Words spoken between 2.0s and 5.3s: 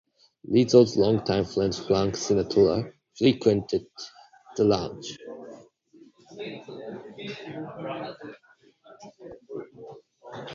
Sinatra frequented the lounge.